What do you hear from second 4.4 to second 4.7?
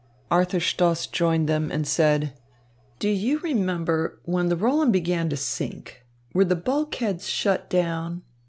the